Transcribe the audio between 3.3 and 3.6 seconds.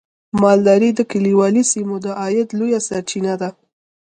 ده.